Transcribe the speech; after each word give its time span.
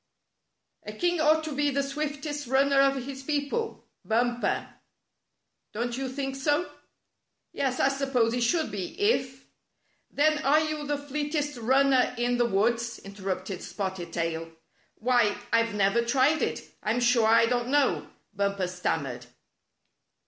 A 0.81 0.93
king 0.93 1.19
ought 1.21 1.43
to 1.43 1.51
be 1.55 1.69
the 1.69 1.83
swiftest 1.83 2.47
runner 2.47 2.81
of 2.81 3.05
his 3.05 3.21
people, 3.21 3.85
Bumper. 4.03 4.67
Don't 5.73 5.95
you 5.95 6.09
think 6.09 6.35
so?" 6.35 6.71
"Yes, 7.53 7.79
I 7.79 7.87
suppose 7.87 8.33
he 8.33 8.41
should 8.41 8.71
be, 8.71 8.99
if 8.99 9.45
—""Then 10.11 10.39
are 10.39 10.59
you 10.59 10.87
the 10.87 10.97
fleetest 10.97 11.55
runner 11.57 12.15
in 12.17 12.39
the 12.39 12.47
woods?" 12.47 12.97
interrupted 12.97 13.61
Spotted 13.61 14.11
Tail. 14.11 14.51
"Why, 14.95 15.37
I've 15.53 15.75
never 15.75 16.03
tried 16.03 16.41
it. 16.41 16.67
I'm 16.81 16.99
sure 16.99 17.27
I 17.27 17.45
don't 17.45 17.67
know," 17.69 18.07
Bumper 18.33 18.65
stammered. 18.65 19.27